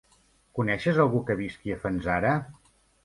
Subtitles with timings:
[0.59, 2.33] Coneixes algú que visqui a Fanzara?